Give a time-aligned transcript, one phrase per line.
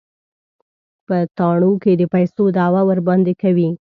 [1.07, 3.69] په تاڼو کې د پيسو دعوه ورباندې کوي.